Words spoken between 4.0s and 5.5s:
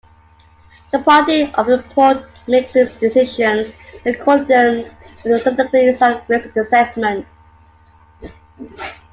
in accordance with